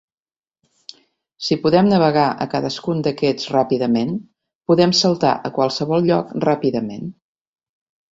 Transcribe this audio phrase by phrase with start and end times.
[1.47, 4.15] Si podem navegar a cadascun d'aquests ràpidament,
[4.71, 7.05] podem saltar a qualsevol lloc ràpidament.